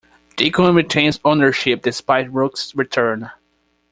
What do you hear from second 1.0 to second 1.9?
ownership